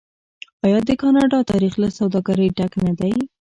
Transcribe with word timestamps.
آیا 0.65 0.79
د 0.87 0.91
کاناډا 1.01 1.39
تاریخ 1.51 1.73
له 1.81 1.89
سوداګرۍ 1.97 2.47
ډک 2.57 2.73
نه 2.85 2.91
دی؟ 2.99 3.11